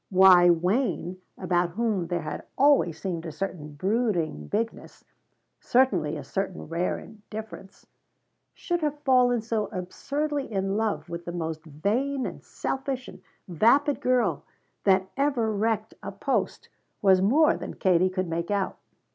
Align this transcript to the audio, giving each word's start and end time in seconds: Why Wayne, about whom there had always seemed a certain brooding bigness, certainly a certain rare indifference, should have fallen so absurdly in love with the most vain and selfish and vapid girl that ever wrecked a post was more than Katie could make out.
Why 0.09 0.49
Wayne, 0.49 1.21
about 1.37 1.73
whom 1.77 2.07
there 2.07 2.23
had 2.23 2.45
always 2.57 2.99
seemed 2.99 3.23
a 3.27 3.31
certain 3.31 3.73
brooding 3.73 4.47
bigness, 4.47 5.05
certainly 5.59 6.17
a 6.17 6.23
certain 6.23 6.67
rare 6.67 6.97
indifference, 6.97 7.85
should 8.55 8.81
have 8.81 8.97
fallen 9.01 9.41
so 9.41 9.67
absurdly 9.67 10.51
in 10.51 10.75
love 10.75 11.07
with 11.07 11.25
the 11.25 11.31
most 11.31 11.63
vain 11.65 12.25
and 12.25 12.43
selfish 12.43 13.07
and 13.07 13.21
vapid 13.47 13.99
girl 14.01 14.43
that 14.85 15.11
ever 15.17 15.53
wrecked 15.53 15.93
a 16.01 16.11
post 16.11 16.69
was 17.03 17.21
more 17.21 17.55
than 17.55 17.75
Katie 17.75 18.09
could 18.09 18.27
make 18.27 18.49
out. 18.49 18.79